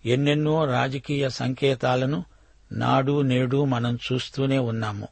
ఎన్నెన్నో 0.06 0.64
రాజకీయ 0.64 1.28
సంకేతాలను 1.28 2.24
నాడు 2.72 3.20
నేడు 3.22 3.64
మనం 3.64 3.98
చూస్తూనే 4.12 4.58
ఉన్నాము. 4.58 5.08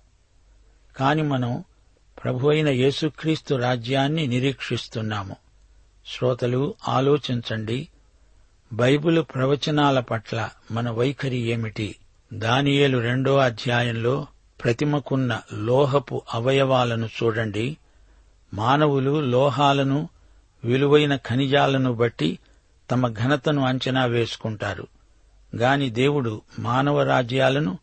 కాని 0.99 1.23
మనం 1.23 1.64
ప్రభు 2.25 2.49
అయిన 2.49 2.69
యేసుక్రీస్తు 2.69 3.55
రాజ్యాన్ని 3.55 4.26
నిరీక్షిస్తున్నాము. 4.26 5.37
శ్రోతలు 6.07 6.75
ఆలోచించండి. 6.88 7.88
బైబిల్ 8.73 9.23
ప్రవచనాల 9.35 10.00
పట్ల 10.00 10.50
మన 10.71 10.90
వైఖరి 10.90 11.37
ఏమిటి? 11.37 11.97
దానియేలు 12.35 12.99
రెండో 12.99 13.37
అధ్యాయంలో 13.37 14.26
ప్రతిమకున్న 14.64 15.40
లోహపు 15.52 16.23
అవయవాలను 16.35 17.07
చూడండి. 17.07 17.76
మానవులు 18.55 19.21
లోహాలను 19.21 20.09
విలువైన 20.64 21.17
ఖనిజాలను 21.17 21.93
బట్టి 21.93 22.38
తమ 22.90 23.12
ఘనతను 23.12 23.62
అంచనా 23.62 24.05
వేసుకుంటారు. 24.05 24.87
గాని 25.57 25.90
దేవుడు 25.90 26.43
మానవ 26.59 27.02
రాజ్యాలను 27.02 27.78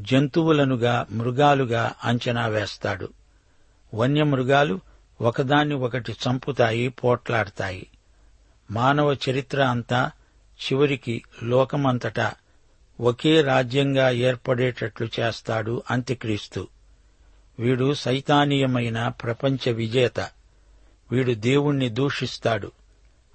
జంతువులనుగా 0.00 1.06
మృగాలుగా 1.10 1.92
అంచనా 2.04 2.46
వేస్తాడు. 2.46 3.08
వన్యమృగాలు 3.94 4.80
ఒకదాన్ని 5.20 5.74
ఒకటి 5.74 6.12
చంపుతాయి 6.12 6.88
పోట్లాడతాయి. 6.88 7.86
మానవ 8.70 9.16
చరిత్ర 9.30 9.62
అంతా 9.62 10.10
చివరికి 10.64 11.22
లోకమంతటా 11.42 12.32
ఒకే 13.00 13.42
రాజ్యంగా 13.42 14.10
ఏర్పడేటట్లు 14.10 15.08
చేస్తాడు 15.20 15.82
అంత్యక్రీస్తు. 15.90 16.68
వీడు 17.58 17.94
సైతానీయమైన 17.94 19.08
ప్రపంచ 19.08 19.72
విజేత. 19.72 20.20
వీడు 21.12 21.32
దేవుణ్ణి 21.32 21.88
దూషిస్తాడు. 21.88 22.72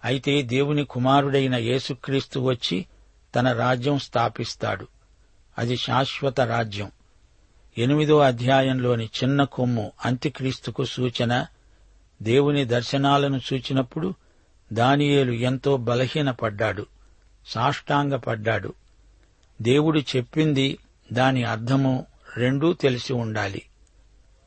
అయితే 0.04 0.41
దేవుని 0.41 0.86
కుమారుడైన 0.86 1.56
యేసుక్రీస్తు 1.56 2.39
వచ్చి 2.39 2.86
తన 3.36 3.52
రాజ్యం 3.52 3.99
స్థాపిస్తాడు. 3.99 4.88
అది 5.58 5.78
శాశ్వత 5.78 6.42
రాజ్యం. 6.42 6.92
ఎనిమిదో 7.78 8.20
అధ్యాయంలోని 8.20 9.06
చిన్న 9.06 9.44
కొమ్ము 9.44 9.92
అంత్యక్రీస్తుకు 10.06 10.84
సూచన 10.84 11.46
దేవుని 12.22 12.66
దర్శనాలను 12.66 13.42
చూచినప్పుడు 13.54 14.13
దానియేలు 14.74 15.32
ఎంతో 15.32 15.78
బలహీనపడ్డాడు 15.78 16.86
సాష్టాంగపడ్డాడు. 17.48 18.74
దేవుడు 19.62 20.00
చెప్పింది 20.00 20.78
దాని 21.13 21.44
అర్థము 21.44 22.06
రెండూ 22.38 22.74
తెలిసి 22.74 23.13
ఉండాలి. 23.13 23.62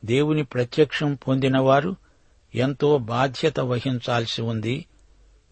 దేవుని 0.05 0.43
ప్రత్యక్షం 0.43 1.15
పొందినవారు 1.15 1.95
ఎంతో 2.55 2.97
బాధ్యత 2.97 3.59
వహించాల్సి 3.59 4.41
ఉంది. 4.41 4.85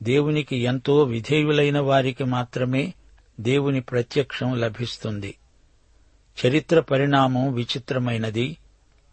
దేవునికి 0.03 0.57
ఎంతో 0.57 1.03
విధేయులైన 1.03 1.79
వారికి 1.79 2.23
మాత్రమే 2.23 2.93
దేవుని 3.39 3.81
ప్రత్యక్షం 3.81 4.55
లభిస్తుంది. 4.55 5.35
చరిత్ర 6.45 6.79
పరిణామం 6.79 7.53
విచిత్రమైనది. 7.53 8.57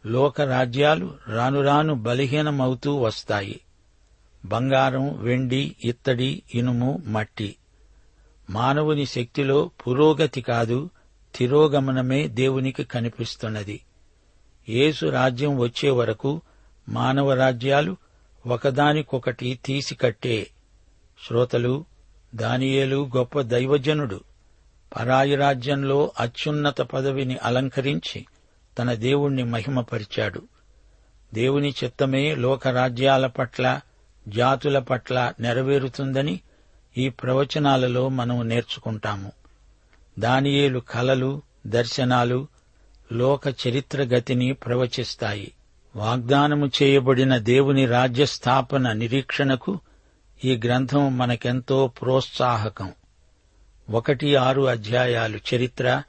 లోక 0.07 0.41
రాజ్యాలు 0.41 1.15
రానురాను 1.29 1.95
బలహీనమవుతూ 1.95 2.95
వస్తాయి. 2.95 3.61
బంగారం 4.45 5.19
వెండి 5.19 5.77
ఇత్తడి 5.85 6.43
ఇనుము 6.55 7.03
మట్టి. 7.07 7.57
మానవుని 8.51 9.07
శక్తిలో 9.07 9.71
పురోగతి 9.87 10.41
కాదు 10.41 10.91
తిరోగమనమే 11.35 12.29
దేవునికి 12.29 12.85
కనిపిస్తున్నది. 12.85 13.81
యేసు 14.69 15.07
రాజ్యం 15.07 15.59
వచ్చే 15.59 15.91
వరకు 15.91 16.41
మానవ 16.89 17.35
రాజ్యాలు 17.35 17.97
ఒకదానికొకటి 18.47 19.61
తీసికట్టే. 19.65 20.47
శ్రోతలు 21.27 21.85
దానియేలు 22.35 23.11
గొప్ప 23.17 23.41
దైవజనుడు. 23.41 24.21
పరాయి 24.97 25.35
రాజ్యంలో 25.35 26.13
అత్యున్నత 26.21 26.81
పదవిని 26.81 27.37
అలంకరించి 27.43 28.27
తన 28.79 28.93
దేవుణ్ణి 28.93 29.43
మహిమపరిచాడు. 29.43 30.43
దేవుని 31.35 31.75
చిత్తమే 31.85 32.35
లోకరాజ్యాల 32.35 33.27
పట్ల 33.27 33.81
జాతుల 34.29 34.79
పట్ల 34.79 35.33
నెరవేరుతుందని 35.41 36.41
ఈ 36.99 37.09
ప్రవచనాలలో 37.09 38.09
మనం 38.09 38.49
నేర్చుకుంటాము. 38.49 39.33
దానియేలు 40.19 40.81
కలలు 40.81 41.43
దర్శనాలు 41.67 42.47
లోక 43.13 43.49
చరిత్ర 43.49 44.03
గతిని 44.03 44.53
ప్రవచిస్తాయి. 44.53 45.53
వాగ్దానము 45.97 46.71
చేయబడిన 46.83 47.39
దేవుని 47.39 47.87
రాజ్య 47.87 48.27
స్థాపన 48.27 48.93
నిరీక్షణకు 48.93 49.81
ఈ 50.45 50.61
గ్రంథం 50.65 51.19
మనకెంతో 51.19 51.87
ప్రోత్సాహకం. 51.87 52.93
ఒకటి 53.93 54.37
ఆరు 54.37 54.63
అధ్యాయాలు 54.63 55.39
చరిత్ర 55.55 56.03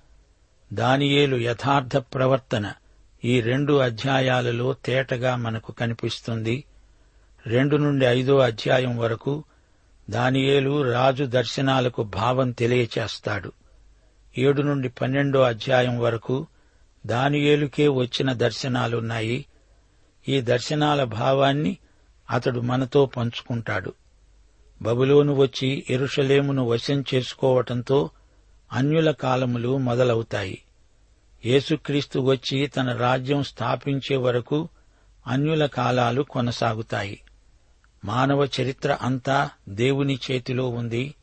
దానియేలు 0.74 1.38
యథార్థ 1.38 1.98
ప్రవర్తన 1.98 2.74
ఈ 3.26 3.41
రెండు 3.41 3.74
అధ్యాయాలలో 3.74 4.74
తేటగా 4.74 5.36
మనకు 5.36 5.72
కనిపిస్తుంది. 5.72 6.63
రెండు 7.48 7.78
నుండి 7.78 8.06
ఐదో 8.06 8.39
అధ్యాయం 8.39 8.98
వరకు 8.98 9.43
దానియేలు 10.10 10.91
రాజు 10.91 11.24
దర్శనాలకు 11.24 12.04
భావం 12.04 12.52
తెలియచేస్తాడు. 12.52 13.52
ఏడు 14.38 14.62
నుండి 14.62 14.89
పన్నెండో 14.89 15.41
అధ్యాయం 15.41 16.00
వరకు 16.00 16.48
దానియేలుకే 17.06 17.88
వచ్చిన 17.88 18.34
దర్శనాలున్నాయి. 18.34 19.46
ఈ 20.28 20.41
దర్శనాల 20.41 21.04
భావాన్ని 21.04 21.78
అతడు 22.30 22.60
మనతో 22.60 23.06
పంచుకుంటాడు. 23.06 23.93
బబులోను 24.84 25.34
వచ్చి 25.34 25.86
ఎరుషలేమును 25.89 26.65
వశం 26.65 27.04
చేసుకోవటంతో 27.13 28.10
అన్యుల 28.74 29.12
కాలములు 29.12 29.78
మొదలవుతాయి. 29.78 30.62
యేసుక్రీస్తు 31.46 32.19
వచ్చి 32.19 32.67
తన 32.67 32.96
రాజ్యం 32.96 33.43
స్థాపించే 33.43 34.15
వరకు 34.15 34.69
అన్యుల 35.28 35.65
కాలాలు 35.65 36.22
కొనసాగుతాయి. 36.22 37.22
మానవ 38.06 38.48
చరిత్ర 38.62 38.98
అంతా 39.02 39.50
దేవుని 39.69 40.19
చేతిలో 40.32 40.69
ఉంది. 40.69 41.15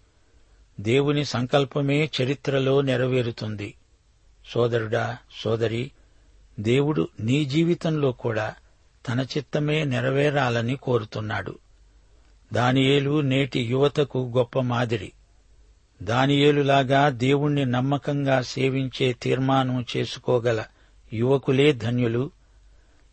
దేవుని 0.81 1.25
సంకల్పమే 1.25 2.11
చరిత్రలో 2.23 2.81
నెరవేరుతుంది. 2.81 3.75
సోదరుడా 4.47 5.17
సోదరి 5.45 5.91
దేవుడు 6.61 7.09
నీ 7.21 7.45
జీవితంలో 7.45 8.13
కూడా 8.13 8.55
తన 9.09 9.21
చిత్తమే 9.21 9.85
నెరవేరాలని 9.85 10.77
కోరుతున్నాడు. 10.77 11.59
దానియేలు 12.53 13.21
నేటి 13.21 13.61
యువతకు 13.61 14.33
గొప్ప 14.37 14.61
మాదిరి. 14.61 15.13
దానియేలులాగా 16.03 17.09
దేవుణ్ణి 17.09 17.65
నమ్మకంగా 17.65 18.43
సేవించే 18.43 19.13
తీర్మానం 19.13 19.87
చేసుకోగల 19.97 20.65
యువకులే 21.13 21.73
ధన్యులు. 21.73 22.31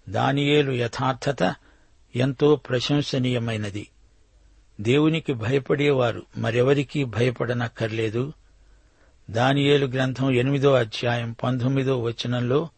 దానియేలు 0.09 0.71
యథార్థత 0.71 1.55
ఎంతో 2.15 2.55
ప్రశంసనీయమైనది. 2.55 3.87
దేవునికి 4.81 5.33
భయపడేవారు 5.33 6.23
మరెవరికీ 6.37 7.03
భయపడనక్కర్లేదు. 7.03 8.33
దానియేలు 9.29 9.85
గ్రంథం 9.85 10.31
ఎనిమిదో 10.31 10.73
అధ్యాయం 10.73 11.35
పంతొమ్మిదో 11.43 12.01
వచనంలో 12.01 12.69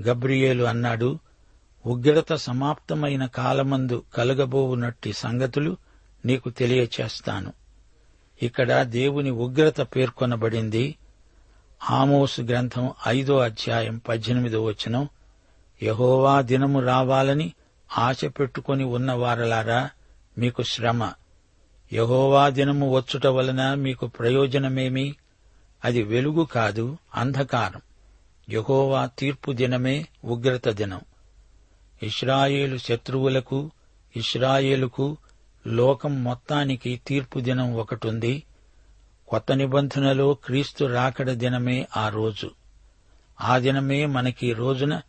గబ్రియేలు 0.00 0.64
అన్నాడు 0.64 1.18
ఉగ్రత 1.86 2.34
సమాప్తమైన 2.34 3.26
కాలమందు 3.26 4.02
కలగబోవునట్టి 4.14 5.12
సంగతులు 5.12 5.76
నీకు 6.26 6.50
తెలియచేస్తాను. 6.50 7.52
ఇక్కడ 8.42 8.82
దేవుని 8.82 9.30
ఉగ్రత 9.30 9.80
పేర్కొనబడింది. 9.80 10.96
ఆమోసు 11.90 12.42
గ్రంథం 12.42 12.90
ఐదో 13.08 13.38
అధ్యాయం 13.38 14.00
పద్దెనిమిదో 14.08 14.64
వచనం. 14.64 15.08
యహోవా 15.82 16.40
దినము 16.40 16.80
రావాలని 16.80 17.52
ఆశ 17.98 18.24
పెట్టుకుని 18.24 18.84
ఉన్నవారలారా 18.84 19.90
మీకు 20.38 20.62
శ్రమ. 20.62 21.12
యహోవా 21.92 22.48
దినము 22.48 22.96
వచ్చుట 22.96 23.26
వలన 23.26 23.74
మీకు 23.74 24.06
ప్రయోజనమేమి? 24.06 25.14
అది 25.84 26.02
వెలుగు 26.02 26.44
కాదు 26.44 26.98
అంధకారం. 27.14 27.80
యహోవా 28.50 29.06
తీర్పు 29.18 29.52
దినమే 29.52 30.06
ఉగ్రత 30.24 30.68
దినం. 30.68 31.00
ఇస్రాయేలు 32.02 32.78
శత్రువులకు 32.78 33.70
ఇస్రాయేలుకు 34.16 35.16
లోకం 35.66 36.24
మొత్తానికి 36.24 37.00
తీర్పు 37.06 37.40
దినం 37.40 37.74
ఒకటుంది. 37.74 38.42
కొత్త 39.28 39.52
నిబంధనలో 39.52 40.34
క్రీస్తు 40.34 40.84
రాకడ 40.84 41.30
దినమే 41.30 41.88
ఆ 41.96 42.08
రోజు. 42.08 42.50
ఆ 43.40 43.58
దినమే 43.58 44.06
మనకి 44.06 44.52
రోజున 44.52 45.00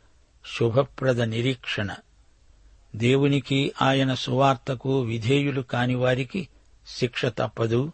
శుభప్రద 0.60 1.22
నిరీక్షణ. 1.22 1.96
దేవునికి 2.96 3.74
ఆయన 3.82 4.14
సువార్తకు 4.14 5.02
విధేయులు 5.02 5.62
కాని 5.62 5.96
వారికి 5.96 6.48
శిక్ష 6.88 7.26
తప్పదు. 7.26 7.92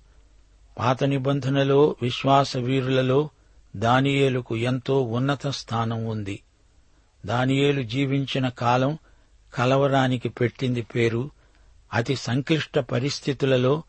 పాత 0.79 1.03
నిబంధనలో 1.03 1.95
విశ్వాస 2.01 2.57
వీరులలో 2.57 3.29
దానియేలుకు 3.75 4.57
ఎంతో 4.57 5.01
ఉన్నత 5.01 5.47
స్థానం 5.47 6.05
ఉంది. 6.05 6.43
దానియేలు 7.25 7.83
జీవించిన 7.83 8.49
కాలం 8.49 8.97
కలవరానికి 9.53 10.29
పెట్టింది 10.29 10.81
పేరు 10.81 11.31
అతి 11.93 12.15
సంక్లిష్ట 12.15 12.79
పరిస్థితులలో 12.79 13.83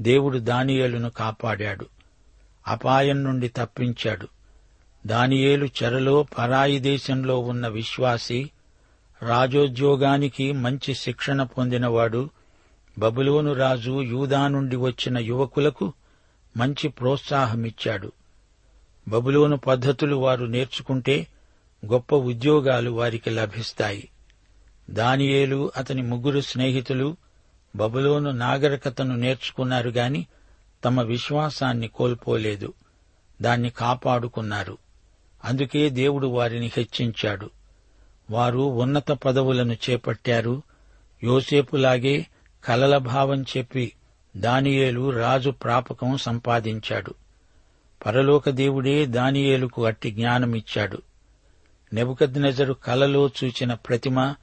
దేవుడు 0.00 0.38
దానియేలును 0.38 1.10
కాపాడాడు. 1.10 1.86
అపాయం 2.68 3.24
నుండి 3.24 3.48
తప్పించాడు. 3.48 4.28
దానియేలు 5.06 5.66
చెరలో 5.66 6.22
పరాయి 6.22 6.78
దేశంలో 6.78 7.38
ఉన్న 7.38 7.68
విశ్వాసి 7.68 8.50
రాజోద్యోగానికి 9.22 10.52
మంచి 10.52 10.94
శిక్షణ 10.94 11.42
పొందినవాడు 11.42 12.30
బబులోను 12.98 13.52
రాజు 13.52 14.02
యూదా 14.02 14.48
నుండి 14.48 14.76
వచ్చిన 14.76 15.18
యువకులకు 15.18 15.92
మంచి 16.56 16.88
ప్రోత్సాహమిచ్చాడు. 16.88 18.12
బబులోను 19.08 19.56
పద్ధతులు 19.56 20.16
వారు 20.16 20.46
నేర్చుకుంటే 20.46 21.26
గొప్ప 21.86 22.14
ఉద్యోగాలు 22.14 22.90
వారికి 22.90 23.30
లభిస్తాయి. 23.30 24.08
దానియేలు 24.90 25.72
అతని 25.76 26.02
ముగ్గురు 26.02 26.40
స్నేహితులు 26.40 27.16
బబులోను 27.76 28.30
నాగరికతను 28.30 29.16
నేర్చుకున్నారు 29.16 29.90
గాని 29.90 30.26
తమ 30.84 31.02
విశ్వాసాన్ని 31.02 31.88
కోల్పోలేదు. 31.88 32.74
దాన్ని 33.42 33.70
కాపాడుకున్నారు. 33.70 34.78
అందుకే 35.44 35.88
దేవుడు 35.88 36.26
వారిని 36.26 36.70
హెచ్చించాడు. 36.76 37.50
వారు 38.30 38.58
ఉన్నత 38.58 39.12
పదవులను 39.12 39.72
చేపట్టారు. 39.72 40.62
యోసేపులాగే 41.24 42.26
కలల 42.64 42.96
భావం 42.96 43.42
చెప్పి 43.42 43.92
దానియేలు 44.36 45.10
రాజు 45.10 45.50
ప్రాపకం 45.50 46.16
సంపాదించాడు. 46.16 47.14
పరలోక 48.06 48.50
దేవుడే 48.50 49.06
దానియేలుకు 49.06 49.84
అట్టి 49.84 50.10
జ్ఞానమిచ్చాడు. 50.10 51.02
నెబుకద్నెజరు 51.92 52.72
కలలో 52.72 53.30
చూచిన 53.44 53.74
ప్రతిమ 53.74 54.34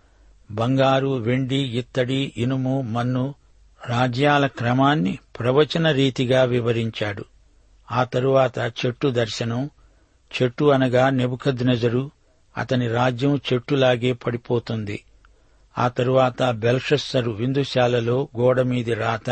బంగారు 0.52 1.08
వెండి 1.08 1.56
ఇత్తడి 1.56 2.34
ఇనుము 2.38 2.82
మన్ను 2.82 3.36
రాజ్యాల 3.88 4.48
క్రమాన్ని 4.48 5.20
ప్రవచన 5.40 5.92
రీతిగా 5.92 6.44
వివరించాడు. 6.44 7.26
ఆ 7.92 8.04
తరువాత 8.04 8.60
చెట్టు 8.60 9.08
దర్శనం 9.08 9.70
చెట్టు 10.42 10.66
అనగా 10.66 11.10
నెబుకద్నెజరు 11.10 12.12
అతని 12.58 12.88
రాజ్యం 12.88 13.42
చెట్టులాగే 13.54 14.14
పడిపోతుంది. 14.14 15.04
ఆ 15.78 15.88
తరువాత 15.88 16.44
బెల్షస్సరు 16.44 17.32
విందుశాలలో 17.32 18.30
గోడమీది 18.38 18.94
రాత 18.94 19.30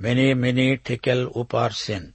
మెనే 0.00 0.32
మెనే 0.32 0.74
టెకెల్ 0.74 1.28
ఉపార్సెన్. 1.36 2.06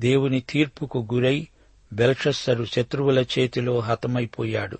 దేవుని 0.00 0.40
తీర్పుకు 0.40 1.08
గురై 1.14 1.48
బెల్షస్సరు 1.92 2.64
శత్రువుల 2.64 3.18
చేతిలో 3.18 3.78
హతమైపోయాడు. 3.78 4.78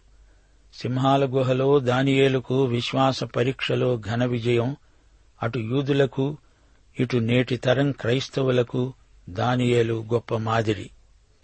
సింహాల 0.74 1.24
గుహలో 1.24 1.78
దానియేలుకు 1.78 2.64
విశ్వాస 2.64 3.24
పరీక్షలో 3.24 3.98
ఘన 3.98 4.24
విజయం 4.24 4.76
అటు 5.42 5.59
యూదులకు 5.59 6.37
ఇటు 7.00 7.16
నేటి 7.16 7.56
తరం 7.56 7.92
క్రైస్తవులకు 7.92 8.92
దానియేలు 9.30 10.04
గొప్ప 10.12 10.37
మాదిరి. 10.37 10.90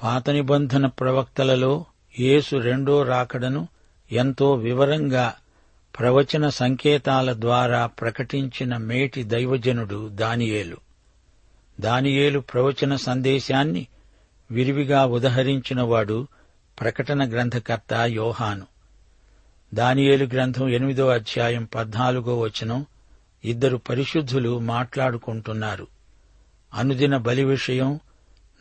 పాత 0.03 0.31
నిబంధన 0.31 0.87
ప్రవక్తలలో 0.87 1.85
యేసు 2.21 2.57
రెండో 2.57 3.03
రాకడను 3.03 3.69
ఎంతో 4.13 4.55
వివరంగా 4.55 5.35
ప్రవచన 5.99 6.49
సంకేతాల 6.49 7.33
ద్వారా 7.33 7.87
ప్రకటించిన 7.87 8.77
మేటి 8.77 9.23
దైవజనుడు 9.25 10.09
దానియేలు. 10.09 10.77
దానియేలు 11.81 12.41
ప్రవచన 12.41 12.97
సందేశాన్ని 12.97 13.87
విరివిగా 14.51 15.07
ఉదహరించినవాడు 15.07 16.27
ప్రకటన 16.81 17.31
గ్రంథకర్త 17.31 17.95
యోహాను. 17.95 18.76
దానియేలు 19.75 20.25
గ్రంథం 20.25 20.69
ఎనిమిదో 20.69 21.09
అధ్యాయం 21.09 21.65
పద్నాలుగో 21.65 22.39
వచనం 22.39 22.87
ఇద్దరు 23.45 23.77
పరిశుద్ధులు 23.77 24.59
మాట్లాడుకుంటున్నారు. 24.59 25.87
అనుదిన 26.75 27.17
బలి 27.17 27.45
విషయం 27.45 28.01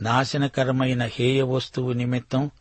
నాశనకరమైన 0.01 1.03
హేయ 1.03 1.41
వస్తువు 1.41 1.91
నిమిత్తం 1.91 2.51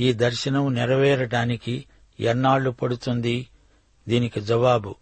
ఈ 0.00 0.12
దర్శనం 0.12 0.74
నెరవేరటానికి 0.74 1.84
ఎన్నాళ్ళు 2.20 2.70
పడుతుంది? 2.70 3.48
దీనికి 4.08 4.40
జవాబు 4.40 4.94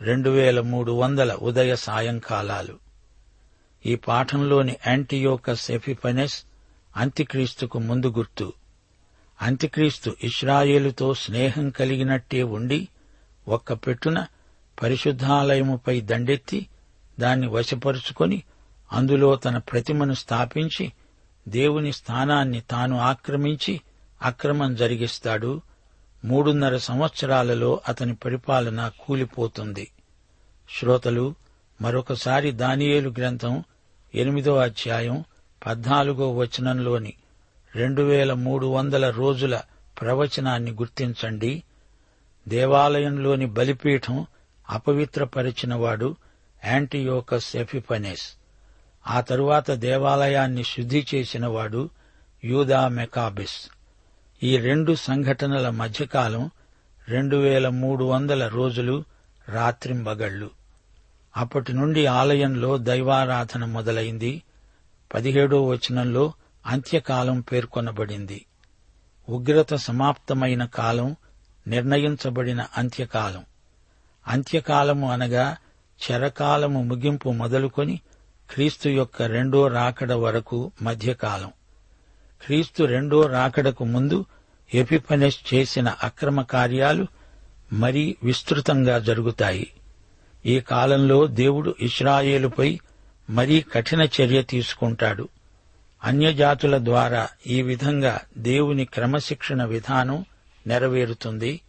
రెండు 0.00 0.30
వేల 0.30 0.60
మూడు 0.60 0.92
వందల 0.92 1.32
ఉదయ 1.32 1.76
సాయంకాలాలు. 1.76 2.78
ఈ 3.86 3.94
పాఠంలోని 3.94 4.76
యాంటీయోకస్ 4.86 5.70
ఎఫిపనెస్ 5.70 6.44
అంత్యక్రీస్తుకు 6.96 7.78
ముందు 7.78 8.06
గుర్తు. 8.06 8.52
అంత్యక్రీస్తు 9.42 10.16
ఇస్రాయేలుతో 10.24 11.14
స్నేహం 11.14 11.70
కలిగినట్టే 11.70 12.42
ఉండి 12.42 12.88
ఒక్క 13.48 13.72
పెట్టున 13.72 14.26
పరిశుద్ధాలయముపై 14.82 16.00
దండెత్తి 16.00 16.66
దాన్ని 17.20 17.46
వశపరుచుకొని 17.46 18.42
అందులో 18.92 19.36
తన 19.36 19.58
ప్రతిమను 19.58 20.14
స్థాపించి 20.14 20.92
దేవుని 21.48 21.92
స్థానాన్ని 21.92 22.60
తాను 22.60 22.98
ఆక్రమించి 22.98 23.80
అక్రమం 24.22 24.74
జరిగిస్తాడు. 24.74 25.62
మూడున్నర 26.24 26.76
సంవత్సరాలలో 26.76 27.80
అతని 27.88 28.14
పరిపాలన 28.14 28.92
కూలిపోతుంది. 29.00 29.90
శ్రోతలు 30.70 31.34
మరొకసారి 31.82 32.50
దానియేలు 32.50 33.14
గ్రంథం 33.18 33.64
ఎనిమిదో 34.14 34.56
అధ్యాయం 34.56 35.24
పద్నాలుగో 35.66 36.32
వచనంలోని 36.32 37.12
రెండు 37.74 38.02
వేల 38.02 38.32
మూడు 38.32 38.66
వందల 38.66 39.10
రోజుల 39.10 39.60
ప్రవచనాన్ని 40.00 40.70
గుర్తించండి. 40.70 41.62
దేవాలయంలోని 42.48 43.46
బలిపీఠం 43.46 44.26
అపవిత్రపరిచినవాడు 44.70 46.16
యాంటీయోకస్ 46.66 47.56
ఎఫిపనెస్. 47.56 48.32
ఆ 49.06 49.20
తరువాత 49.20 49.70
దేవాలయాన్ని 49.70 50.64
శుద్ధి 50.64 51.06
చేసినవాడు 51.14 51.90
యూదా 52.44 52.88
మెకాబిస్. 52.88 53.70
ఈ 54.42 54.56
రెండు 54.56 54.94
సంఘటనల 54.94 55.70
మధ్యకాలం 55.70 56.50
రెండు 57.08 57.36
వేల 57.36 57.68
మూడు 57.68 58.04
వందల 58.04 58.48
రోజులు 58.48 59.04
రాత్రింబగళ్ళు 59.48 60.50
అప్పటి 61.36 61.72
నుండి 61.72 62.06
ఆలయంలో 62.06 62.78
దైవారాధన 62.78 63.64
మొదలైంది. 63.64 64.42
పదిహేడో 65.14 65.66
వచనంలో 65.66 66.32
అంత్యకాలం 66.66 67.40
పేర్కొనబడింది. 67.40 68.46
ఉగ్రత 69.28 69.74
సమాప్తమైన 69.74 70.64
కాలం 70.64 71.16
నిర్ణయించబడిన 71.66 72.66
అంత్యకాలం. 72.78 73.44
అంత్యకాలము 74.28 75.12
అనగా 75.12 75.56
చరకాలము 76.10 76.82
ముగింపు 76.82 77.30
మొదలుకొని 77.30 78.00
క్రీస్తు 78.50 78.88
యొక్క 78.88 79.22
రెండో 79.22 79.68
రాకడ 79.68 80.12
వరకు 80.12 80.72
మధ్యకాలం. 80.82 81.52
క్రీస్తు 82.42 82.84
రెండో 82.84 83.26
రాకడకు 83.26 83.84
ముందు 83.84 84.24
ఎపిపనెస్ 84.74 85.54
చేసిన 85.54 85.88
అక్రమ 86.02 86.42
కార్యాలు 86.42 87.06
మరీ 87.72 88.16
విస్తృతంగా 88.22 88.98
జరుగుతాయి. 88.98 89.72
ఈ 90.46 90.60
కాలంలో 90.60 91.26
దేవుడు 91.26 91.74
ఇస్రాయేలుపై 91.80 92.80
మరీ 93.30 93.60
కఠిన 93.60 94.02
చర్య 94.02 94.42
తీసుకుంటాడు. 94.42 95.28
అన్యజాతుల 96.04 96.84
ద్వారా 96.84 97.28
ఈ 97.46 97.62
విధంగా 97.62 98.20
దేవుని 98.38 98.84
క్రమశిక్షణ 98.84 99.64
విధానం 99.64 100.24
నెరవేరుతుంది. 100.66 101.60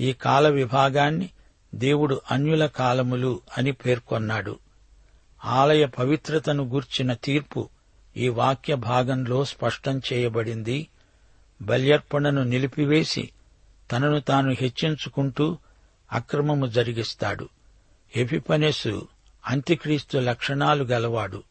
ఈ 0.00 0.12
కాల 0.12 0.48
విభాగాన్ని 0.48 1.30
దేవుడు 1.74 2.20
అన్యుల 2.30 2.66
కాలములు 2.66 3.40
అని 3.58 3.72
పేర్కొన్నాడు. 3.72 4.58
ఆలయ 5.44 5.86
పవిత్రతను 5.86 6.64
గూర్చిన 6.64 7.12
తీర్పు 7.12 7.68
ఈ 8.16 8.28
వాక్య 8.28 8.74
భాగంలో 8.74 9.44
స్పష్టం 9.44 10.00
చేయబడింది. 10.12 10.88
బల్యర్పణను 11.62 12.42
నిలిపివేసి 12.42 13.30
తనను 13.92 14.20
తాను 14.20 14.50
హెచ్చించుకుంటూ 14.52 15.58
అక్రమము 16.12 16.66
జరిగిస్తాడు. 16.66 17.48
ఎపిపనెసు 18.16 19.08
అంత్యక్రీస్తు 19.46 20.18
లక్షణాలు 20.18 20.84
గలవాడు. 20.84 21.42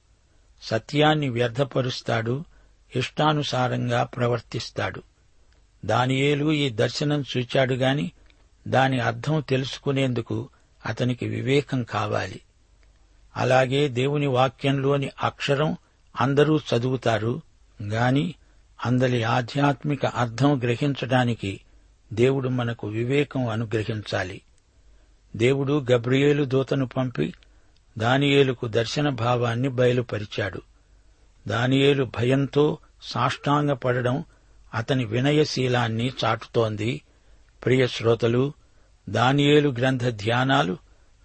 సత్యాన్ని 0.61 1.29
వ్యర్థపరుస్తాడు 1.29 2.45
ఇష్టానుసారంగా 2.95 4.03
ప్రవర్తిస్తాడు. 4.03 5.03
దానియేలు 5.85 6.51
ఈ 6.51 6.69
దర్శనం 6.69 7.23
చూచాడు 7.37 7.73
గాని 7.73 8.11
దాని 8.67 8.99
అర్థం 8.99 9.43
తెలుసుకునేందుకు 9.49 10.49
అతనికి 10.85 11.27
వివేకం 11.27 11.83
కావాలి. 11.83 12.41
అలాగే 13.35 13.87
దేవుని 13.87 14.27
వాక్యంలోని 14.27 15.09
అక్షరం 15.23 15.77
అందరూ 16.21 16.57
చదువుతారు 16.57 17.41
గాని 17.83 18.35
అందరి 18.85 19.23
ఆధ్యాత్మిక 19.23 20.05
అర్థం 20.05 20.59
గ్రహించడానికి 20.59 21.61
దేవుడు 22.13 22.49
మనకు 22.49 22.87
వివేకం 22.87 23.47
అనుగ్రహించాలి. 23.47 24.41
దేవుడు 25.35 25.85
గబ్రియేలు 25.91 26.45
దూతను 26.45 26.87
పంపి 26.87 27.33
దానియేలుకు 27.97 28.67
దర్శన 28.67 29.09
భావాన్ని 29.09 29.69
బయలుపరిచాడు. 29.69 30.61
దానియేలు 31.47 32.03
భయంతో 32.03 32.77
సాష్టాంగపడడం 33.01 34.23
అతని 34.73 35.05
వినయశీలాన్ని 35.05 36.11
చాటుతోంది. 36.25 37.01
ప్రియ 37.65 37.87
శ్రోతలు 37.87 38.53
దానియేలు 39.09 39.69
గ్రంథ 39.69 40.09
ధ్యానాలు 40.09 40.77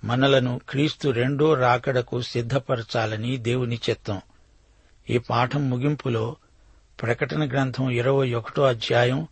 మనలను 0.04 0.60
క్రీస్తు 0.68 1.08
రెండో 1.08 1.54
రాకడకు 1.54 2.22
సిద్ధపరచాలని 2.22 3.36
దేవుని 3.36 3.78
చిత్తం. 3.90 4.20
ఈ 5.10 5.18
పాఠం 5.18 5.70
ముగింపులో 5.70 6.36
ప్రకటన 7.02 7.48
గ్రంథం 7.48 7.90
ఇరవై 7.90 8.34
ఒకటో 8.34 8.62
అధ్యాయం 8.62 9.26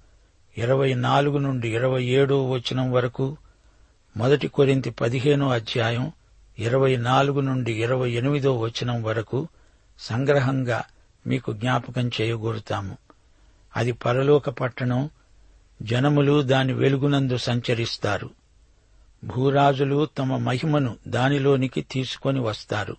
ఇరవై 0.59 0.95
నాలుగు 0.95 1.38
నుండి 1.38 1.75
ఇరవై 1.75 2.05
ఏడో 2.05 2.51
వచనం 2.51 2.92
వరకు 2.92 3.37
మొదటి 4.16 4.49
కొరింతి 4.49 4.90
పదిహేనో 4.90 5.49
అధ్యాయం 5.49 6.12
ఇరవై 6.62 6.96
నాలుగు 6.96 7.40
నుండి 7.40 7.83
ఇరవై 7.83 8.11
ఎనిమిదో 8.11 8.59
వచనం 8.59 9.03
వరకు 9.03 9.48
సంగ్రహంగా 9.98 10.85
మీకు 11.27 11.53
జ్ఞాపకం 11.53 12.11
చేయగోరుతాము. 12.20 12.96
అది 13.77 13.92
పరలోక 13.92 14.51
పట్టణం 14.51 15.11
జనములు 15.83 16.42
దాని 16.42 16.72
వెలుగునందు 16.72 17.37
సంచరిస్తారు. 17.37 18.31
భూరాజులు 19.25 20.09
తమ 20.18 20.37
మహిమను 20.37 20.96
దానిలోనికి 21.09 21.81
తీసుకొని 21.81 22.40
వస్తారు. 22.40 22.96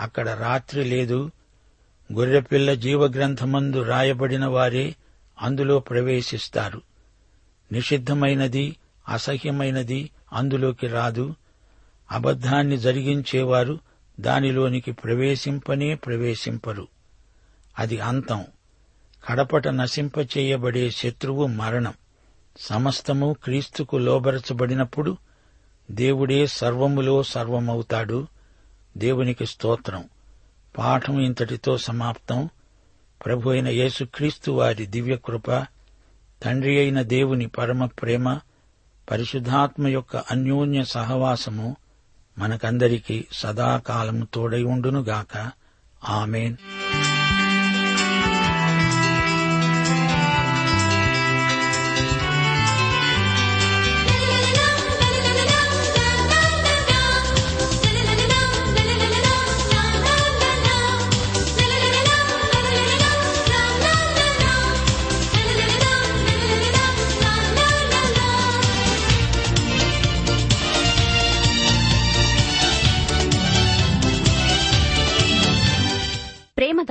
అక్కడ 0.00 0.28
రాత్రి 0.28 0.84
లేదు 0.84 1.30
గొర్రెపిల్ల 2.12 2.74
జీవగ్రంథమందు 2.74 3.82
రాయబడిన 3.82 4.46
వారే 4.46 4.96
అందులో 5.42 5.78
ప్రవేశిస్తారు. 5.78 6.82
నిషిద్ధమైనది 7.72 8.76
అసహ్యమైనది 9.08 10.10
అందులోకి 10.32 10.86
రాదు. 10.86 11.34
అబద్ధాన్ని 12.10 12.76
జరిగించేవారు 12.76 13.78
దానిలోనికి 14.20 14.92
ప్రవేశింపనే 14.92 15.94
ప్రవేశింపరు. 15.94 16.88
అది 17.78 18.00
అంతం. 18.00 18.44
కడపట 19.28 19.68
నశింపచేయబడే 19.68 20.90
శత్రువు 20.90 21.46
మరణం. 21.46 21.92
సమస్తము 22.60 23.36
క్రీస్తుకు 23.44 23.96
లోబరచబడినప్పుడు 23.96 25.16
దేవుడే 25.90 26.46
సర్వములో 26.46 27.22
సర్వమవుతాడు. 27.22 28.26
దేవునికి 28.96 29.46
స్తోత్రం. 29.46 30.04
పాఠం 30.78 31.20
ఇంతటితో 31.20 31.78
సమాప్తం. 31.78 32.48
ప్రభు 33.26 33.50
అయిన 33.50 33.68
యేసుక్రీస్తు 33.68 34.50
వారి 34.50 34.86
దివ్యకృప 34.86 35.50
తండ్రి 36.42 36.78
అయిన 36.78 37.02
దేవుని 37.02 37.46
పరమ 37.46 37.84
ప్రేమ 37.84 38.38
పరిశుద్ధాత్మ 39.10 39.88
యొక్క 39.88 40.16
అన్యోన్య 40.16 40.84
సహవాసము 40.84 41.76
మనకందరికీ 42.38 43.24
సదాకాలం 43.32 44.28
తోడై 44.34 44.62
ఉండునుగాక. 44.62 45.50
ఆమెన్. 46.08 46.56